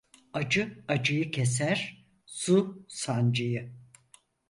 Acı 0.33 0.83
acıyı 0.87 1.31
keser, 1.31 2.05
su 2.25 2.85
sancıyı. 2.89 3.73